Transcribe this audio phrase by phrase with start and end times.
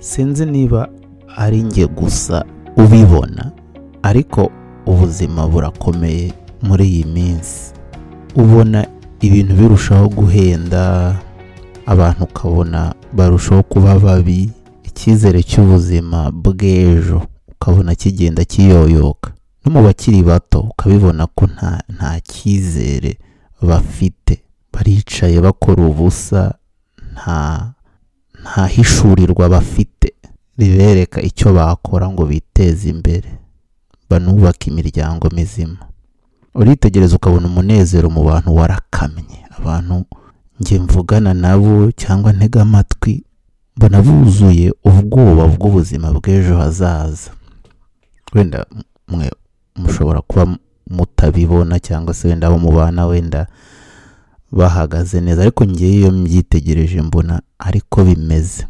[0.00, 0.88] sinzi niba
[1.36, 2.44] ari njye gusa
[2.76, 3.50] ubibona
[4.02, 4.50] ariko
[4.86, 7.72] ubuzima burakomeye muri iyi minsi.
[8.36, 8.86] Ubona
[9.20, 11.14] ibintu birushaho guhenda
[11.86, 14.50] abantu ukabona barushaho kuba babi
[14.84, 19.32] icyizere cy'ubuzima bw'ejo ukabona kigenda kiyoyoka.
[19.64, 21.46] No mu bakiri bato ukabibona ko
[21.96, 23.18] nta cyizere
[23.62, 24.40] bafite.
[24.72, 26.54] Baricaye bakora ubusa
[27.12, 27.72] nta
[28.42, 30.12] nta hishurirwa bafite.
[30.58, 33.28] Ribereka icyo bakora ngo biteze imbere.
[34.10, 35.78] Banubake imiryango mizima.
[36.54, 39.38] Uritegereza ukabona umunezero mu bantu warakamye.
[39.58, 40.04] Abantu
[40.60, 43.24] njye mvugana nabo cyangwa ntega amatwi
[43.76, 47.30] mbona buzuye ubwoba bw'ubuzima bw'ejo hazaza.
[48.34, 48.66] Wenda
[49.08, 49.30] mwe
[49.76, 50.56] mushobora kuba
[50.90, 53.46] mutabibona cyangwa se wenda abo mubana wenda
[54.52, 58.66] bahagaze neza ariko ngewe iyo mbyitegereje mbona ariko bimeze.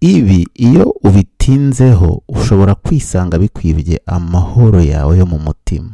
[0.00, 5.90] Ibi iyo ubitinzeho ushobora kwisanga bikwibye amahoro yawe yo mu mutima.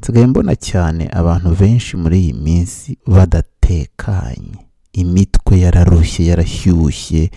[0.00, 4.58] Nsigaye mbona cyane abantu benshi muri iyi minsi badatekanye.
[4.92, 7.30] Imitwe yararushye yarashyushye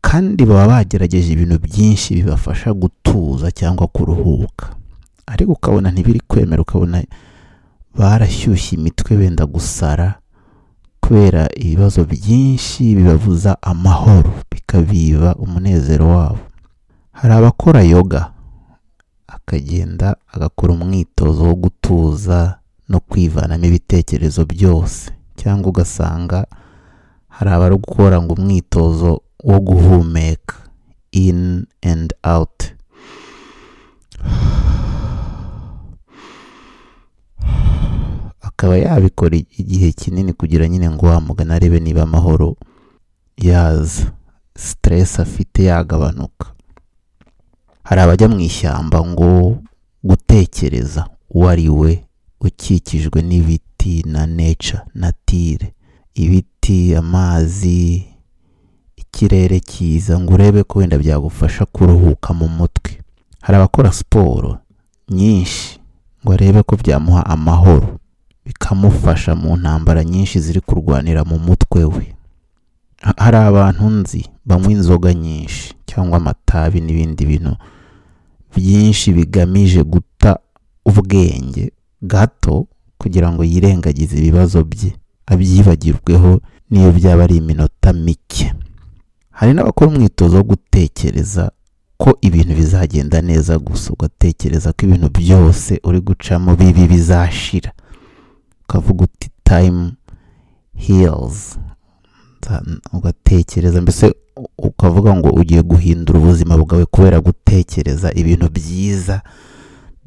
[0.00, 4.66] kandi baba bagerageje ibintu byinshi bibafasha gutuza cyangwa kuruhuka.
[5.26, 7.02] Ariko ukabona ntibiri kwemera ukabona
[7.98, 10.14] barashyushye imitwe benda gusara
[11.04, 16.38] kubera ibibazo byinshi bibabuza amahoro bikabiba umunezero wabo.
[17.12, 18.32] Hari abakora yoga
[19.28, 26.46] akagenda agakora umwitozo wo gutuza no kwivanamo ibitekerezo byose cyangwa ugasanga
[27.28, 30.56] hari abari gukora ngo umwitozo wo guhumeka
[31.12, 32.73] in and out.
[38.56, 42.56] Akaba yabikora igihe kinini kugira nyine ngo wamugana arebe niba amahoro
[43.36, 44.12] yaza.
[44.56, 46.46] Siteresi afite yagabanuka.
[47.84, 49.58] Hari abajya mu ishyamba ngo
[50.04, 52.04] gutekereza uwo ari we
[52.40, 55.74] ukikijwe n'ibiti na neca natire
[56.14, 58.06] ibiti amazi
[58.96, 63.02] ikirere cyiza ngo urebe ko wenda byagufasha kuruhuka mu mutwe.
[63.40, 64.58] Hari abakora siporo
[65.10, 65.80] nyinshi
[66.22, 67.98] ngo arebe ko byamuha amahoro.
[68.46, 72.14] Bikamufasha mu ntambara nyinshi ziri kurwanira mu mutwe we.
[73.02, 77.56] Ha- hari abantu nzi banywa inzoga nyinshi cyangwa amatabi n'ibindi bintu
[78.56, 80.38] byinshi bigamije guta
[80.86, 81.72] ubwenge
[82.02, 82.66] gato
[82.98, 84.92] kugira ngo yirengagize ibibazo bye
[85.26, 86.40] abyibagirweho
[86.70, 88.52] n'iyo byaba ari iminota mike.
[89.30, 91.50] Hari n'abakora umwitozo wo gutekereza
[91.96, 97.72] ko ibintu bizagenda neza gusa ugatekereza ko ibintu byose uri gucamo bibi bizashira.
[98.68, 99.30] Ukavuga uti
[100.74, 101.58] heals.
[102.42, 104.14] Nza- ugatekereza mbese
[104.58, 109.22] ukavuga ngo ugiye guhindura ubuzima bwawe kubera gutekereza ibintu byiza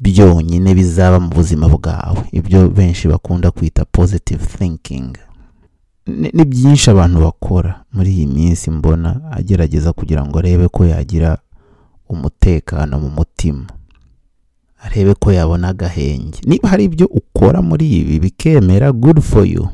[0.00, 2.28] byonyine bizaba mu buzima bwawe.
[2.32, 5.16] Ibyo benshi bakunda kwita positive thinking.
[6.06, 11.38] Ni byinshi abantu bakora muri iyi minsi mbona agerageza kugira ngo arebe ko yagira
[12.08, 13.66] umutekano mu mutima.
[14.80, 16.38] Arebe ko yabona agahenge.
[16.46, 19.68] Niba hari ibyo ukora muri ibi bikemera good for you.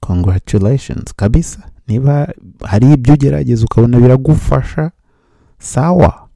[0.00, 1.58] Congratulations kabisa.
[1.88, 2.28] Niba
[2.64, 4.90] hari ibyo ugerageza ukabona biragufasha
[5.58, 6.28] sawa.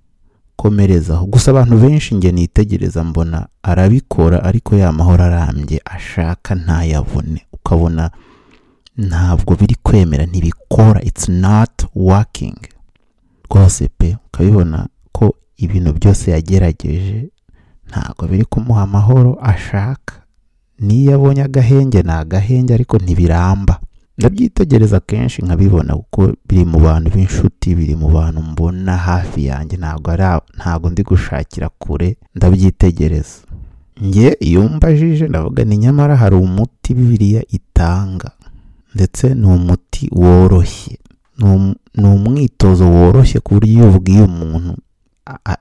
[0.56, 1.26] Komerezaho.
[1.26, 7.46] Gusa abantu benshi njye nitegereza mbona arabikora ariko ya mahoro arambye ashaka ntayabone.
[7.52, 8.10] Ukabona
[8.96, 11.02] ntabwo biri kwemera ntibikora.
[11.02, 12.56] It's not working.
[13.50, 15.34] Rwose pe ukabibona ko
[15.64, 17.28] ibintu byose yagerageje
[17.88, 20.14] ntabwo biri kumuha amahoro ashaka.
[20.80, 23.80] Niyo abonye agahenge ni agahenge ariko ntibiramba.
[24.18, 30.10] Ndabyitegereza kenshi nkabibona kuko biri mu bantu b'inshuti biri mu bantu mbona hafi yanjye ntabwo
[30.10, 30.24] ari
[30.56, 33.38] ntabwo ndi gushakira kure ndabyitegereza.
[34.00, 38.30] Njye iyo mbajije ndavuga ni nyamara hari umuti bibiliya itanga
[38.94, 40.98] ndetse ni umuti woroshye.
[41.42, 44.76] Um- ni umwitozo woroshye ku buryo iyo ubwiye umuntu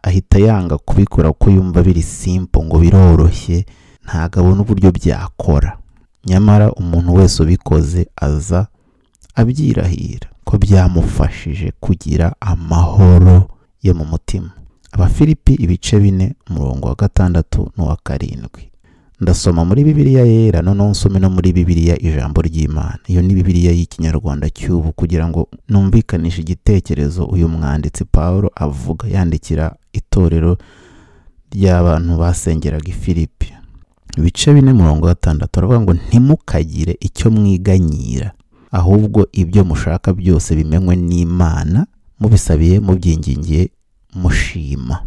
[0.04, 3.66] ahita yanga kubikora kuko yumva biri simple ngo biroroshye
[4.06, 5.78] ntabwo abona uburyo byakora.
[6.26, 8.68] Nyamara umuntu wese ubikoze aza
[9.36, 13.48] abyirahira ko byamufashije kugira amahoro
[13.84, 14.52] yo mu mutima.
[14.92, 18.71] Abafilipi ibice bine umurongo wa gatandatu n'uwa karindwi.
[19.22, 23.00] Ndasoma muri bibiliya yera noneho nsome no muri bibiliya ijambo ry'imana.
[23.08, 30.58] Iyo ni bibiliya y'ikinyarwanda cy'ubu kugira ngo numvikanishe igitekerezo uyu mwanditsi paul avuga yandikira itorero
[31.54, 33.54] ry'abantu basengeraga i filipi.
[34.18, 38.32] Ibice bine murongo wa gatandatu aravuga ngo ntimukagire icyo mwiganyira
[38.72, 41.86] ahubwo ibyo mushaka byose bimenywe n'imana
[42.20, 43.70] mubisabiye mubyingingiye
[44.16, 45.00] mushima.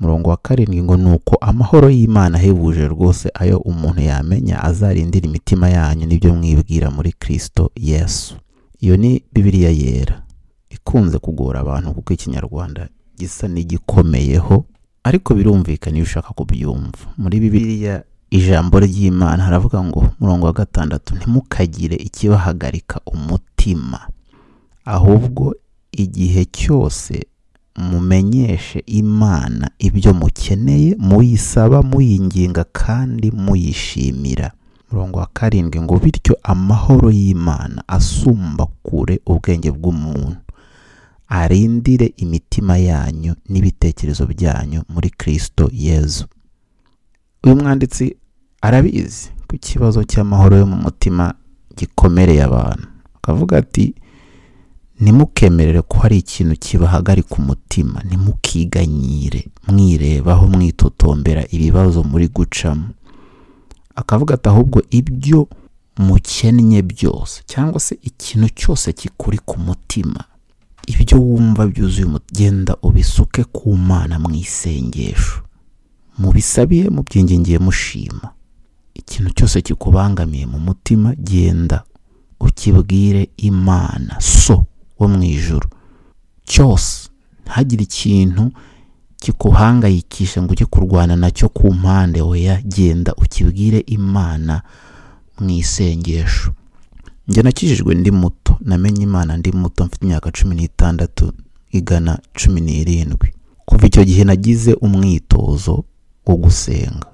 [0.00, 5.68] Umurongo wa karindwi ngo ni uko amahoro y'imana ahebuje rwose ayo umuntu yamenya azarindira imitima
[5.70, 8.36] yanyu ni byo mwibwira muri kirisito yesu.
[8.80, 10.22] Iyo ni bibiliya yera.
[10.70, 14.64] Ikunze kugora abantu kuko ikinyarwanda gisa n'igikomeyeho
[15.04, 16.98] ariko birumvikana iyo ushaka kubyumva.
[17.18, 24.00] Muri bibiliya ijambo ry'imana haravuga ngo murongo wa gatandatu ntimukagire ikibahagarika umutima.
[24.84, 25.54] Ahubwo
[25.92, 27.26] igihe cyose
[27.78, 34.52] mumenyeshe imana ibyo mukeneye muyisaba muyinginga kandi muyishimira.
[34.90, 40.36] Murongo wa karindwi ngo bityo amahoro y'imana asumba kure ubwenge bw'umuntu.
[41.28, 46.24] Arindire imitima yanyu n'ibitekerezo byanyu muri kirisito yezu
[47.44, 48.16] uyu mwanditsi
[48.60, 51.34] arabizi ko ikibazo cy'amahoro yo mu mutima
[51.76, 52.88] gikomereye abantu.
[53.16, 53.94] Akavuga ati
[55.00, 58.02] ntimukemerere ko hari ikintu kibahagarika umutima.
[58.04, 59.48] Ntimukiganyire.
[59.68, 62.88] Mwirebaho mwitotombera ibibazo muri gucamo.
[63.94, 65.48] Akavuga ati ahubwo ibyo
[65.98, 70.24] mukennye byose cyangwa se ikintu cyose kikuri ku mutima
[70.86, 75.42] ibyo wumva byuzuye genda ubisuke ku mana mu isengesho.
[76.18, 78.30] Mubisabiye mubyingingiye mushima.
[78.94, 81.82] Ikintu cyose kikubangamiye mu mutima genda
[82.40, 84.20] ukibwire imana.
[84.20, 84.64] So
[84.98, 85.68] wo mu ijoro
[86.44, 87.08] cyose.
[87.44, 88.52] Ntihagire ikintu
[89.20, 92.22] kikuhangayikisha ngo ujye kurwana na cyo ku mpande.
[92.22, 94.62] Oya genda ukibwire imana
[95.40, 96.52] mu isengesho.
[97.28, 98.56] Njye nakijijwe ndi muto.
[98.60, 99.84] Namenye imana ndi muto.
[99.84, 101.32] Mfite imyaka cumi n'itandatu
[101.70, 103.28] igana cumi n'irindwi.
[103.64, 105.84] Kuva icyo gihe nagize umwitozo
[106.26, 107.06] wo gusenga.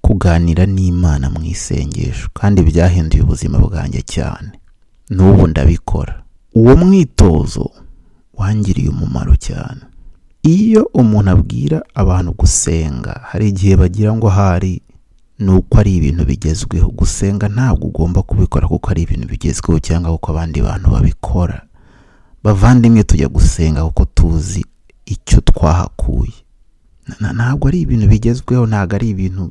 [0.00, 2.28] Kuganira n'imana mu isengesho.
[2.34, 4.50] Kandi byahinduye ubuzima bwanjye cyane.
[5.10, 6.22] N'ubu ndabikora.
[6.56, 7.70] Uwo mwitozo
[8.34, 9.80] wangiriye umumaro cyane.
[10.42, 14.82] Iyo umuntu abwira abantu gusenga hari igihe bagira ngo ahari
[15.38, 16.88] ni uko ari ibintu bigezweho.
[16.90, 21.58] Gusenga ntabwo ugomba kubikora kuko ari ibintu bigezweho cyangwa kuko abandi bantu babikora.
[22.44, 24.62] Bavandimwe tujya gusenga kuko tuzi
[25.06, 26.32] icyo twahakuye.
[27.20, 29.50] Ntabwo ari ibintu bigezweho ntabwo ari ibintu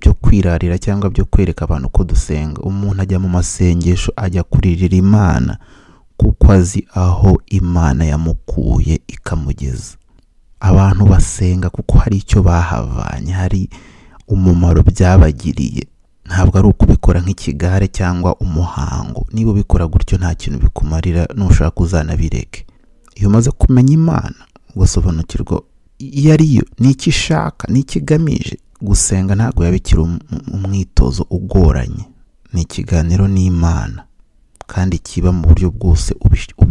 [0.00, 2.60] byo kwirarira cyangwa byo kwereka abantu ko dusenga.
[2.62, 5.58] Umuntu ajya mu masengesho ajya kuririra imana.
[6.16, 9.96] Kuko azi aho imana yamukuye ikamugeza.
[10.60, 13.68] Abantu basenga kuko hari icyo bahavanye hari
[14.28, 15.86] umumaro byabagiriye.
[16.26, 19.26] Ntabwo ari ukubikora nk'ikigare cyangwa umuhango.
[19.32, 22.66] Niba ubikora gutyo nta kintu bikumarira nushaka uzanabireke
[23.14, 24.34] iyo umaze kumenya imana
[24.74, 25.62] ugasobanukirwa
[25.98, 30.02] iyo ariyo n'icyo ishaka n'icyo igamije gusenga ntabwo yabikira
[30.52, 32.04] umwitozo ugoranye.
[32.52, 34.04] Ni ikiganiro n'imana.
[34.66, 36.14] Kandi kiba mu buryo bwose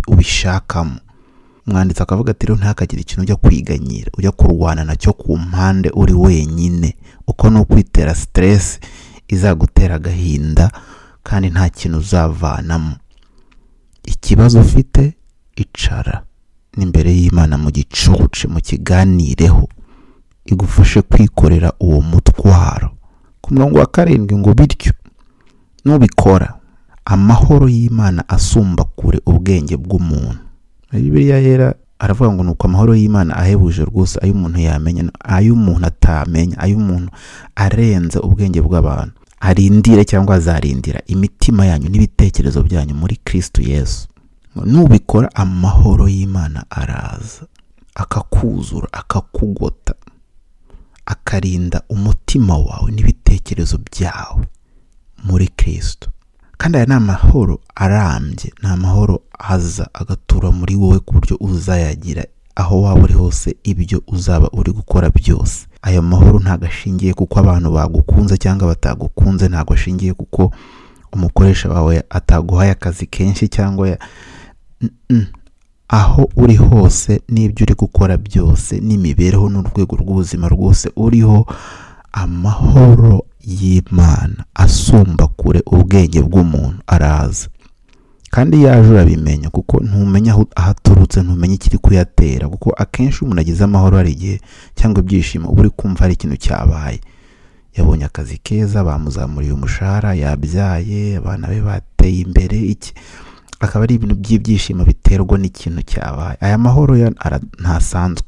[0.08, 1.00] ubishakamo.
[1.68, 6.14] Umwanditsi akavuga ati rero ntakagire ikintu ujya kwiganyira ujya kurwana na cyo ku mpande uri
[6.14, 6.96] wenyine.
[7.28, 8.80] Uko ni ukwitera siteresi
[9.28, 10.72] izagutera agahinda
[11.24, 12.96] kandi nta kintu uzavanamo.
[14.04, 15.14] Ikibazo ufite
[15.56, 16.24] icara
[16.78, 19.70] n'imbere y'imana mu gicucu mu kiganireho.
[20.46, 22.92] Igufashe kwikorera uwo mutwaro.
[23.42, 24.94] Ku murongo wa karindwi ngo bityo
[25.86, 26.54] nubikora.
[27.06, 30.40] Amahoro y'imana asumba kure ubwenge bw'umuntu.
[30.92, 35.86] Bibiliya yera aravuga ngo ni uko amahoro y'imana ahebuje rwose ayo umuntu yamenya ayo umuntu
[35.88, 37.12] atamenya ayo umuntu
[37.56, 39.14] arenze ubwenge bw'abantu.
[39.40, 44.08] Arindire cyangwa azarindira imitima yanyu n'ibitekerezo byanyu muri kirisito yesu.
[44.56, 47.46] Nubikora amahoro y'imana araza
[47.96, 49.94] akakuzura akakugota
[51.06, 54.46] akarinda umutima wawe n'ibitekerezo byawe
[55.24, 56.10] muri kirisito
[56.58, 62.82] kandi aya ni amahoro arambye ni amahoro aza agatura muri wowe ku buryo uzayagira aho
[62.82, 65.68] waba uri hose ibyo uzaba uri gukora byose.
[65.82, 70.52] Ayo mahoro ntabwo ashingiye kuko abantu bagukunze cyangwa batagukunze ntabwo ashingiye kuko
[71.14, 73.98] umukoresha wawe ataguhaye akazi kenshi cyangwa
[75.88, 81.46] aho uri hose n'ibyo uri gukora byose n'imibereho n'urwego rw'ubuzima rwose uriho
[82.12, 87.48] amahoro y'imana asumba kure ubwenge bw'umuntu araza.
[88.30, 93.98] Kandi yaje urabimenya kuko ntumenya aho aturutse ntumenya ikiri kuyatera kuko akenshi umuntu agize amahoro
[93.98, 94.40] hari igihe
[94.76, 97.00] cyangwa ibyishimo uba uri kumva hari ikintu cyabaye.
[97.78, 102.94] Yabonye akazi keza bamuzamuriye umushahara yabyaye abana be bateye imbere iki?
[103.60, 106.38] Akaba ari ibintu by'ibyishimo biterwa n'ikintu cyabaye.
[106.42, 106.96] Aya mahoro
[107.62, 108.28] ntasanzwe.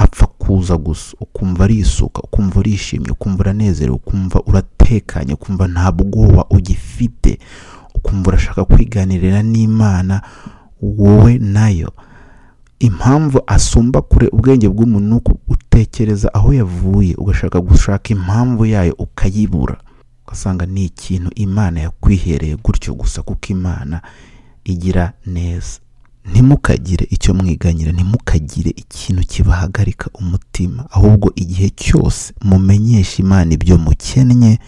[0.00, 1.16] Apfa kuza gusa.
[1.20, 7.38] Ukumva arisuka ukumva urishimye ukumva uranezerewe ukumva uratekanye ukumva nta bwoba ugifite
[7.94, 10.22] ukumva urashaka kwiganirira n'imana
[10.82, 11.92] wowe na yo.
[12.78, 19.76] Impamvu asumba kure ubwenge bw'umuntu ni uko utekereza aho yavuye ugashaka gushaka impamvu yayo ukayibura.
[20.26, 24.00] Ugasanga ni ikintu imana yakwihereye gutyo gusa kuko imana
[24.64, 25.80] igira neza.
[26.24, 34.58] Ntimukagire icyo mwiganyira ntimukagire ikintu kibahagarika umutima ahubwo igihe cyose mumenyesha imana ibyo mukennye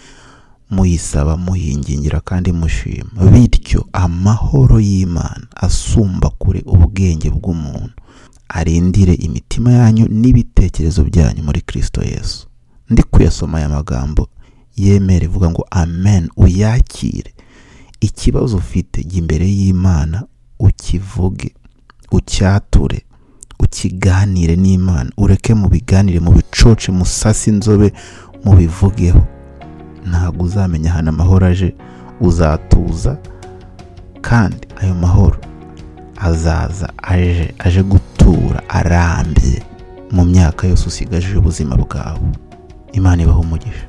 [0.70, 3.10] muyisaba muyingingira kandi mushima.
[3.32, 7.92] Bityo amahoro y'imana asumba kure ubwenge bw'umuntu.
[8.48, 12.46] Arindire imitima yanyu n'ibitekerezo byanyu muri kirisito yesu.
[12.90, 14.28] Ndi kuyasoma aya magambo
[14.76, 16.28] yemere ivuga ngo amen.
[16.36, 17.34] Uyakire.
[18.00, 20.24] Ikibazo ufite jya imbere y'imana
[20.66, 21.50] ukivuge
[22.12, 23.02] ucyature
[23.60, 25.10] ukiganire n'imana.
[25.16, 27.92] Ureke mu biganire mu bicoce musase inzobe
[28.44, 29.22] mubivugeho.
[30.10, 31.74] Ntabwo uzamenya ahantu amahoro aje
[32.20, 33.18] uzatuza
[34.20, 35.38] kandi ayo mahoro
[36.16, 39.62] azaza aje aje gutura arambye
[40.10, 42.20] mu myaka yose usigaje ubuzima bwawe.
[42.92, 43.86] Imana ibaho umugisha.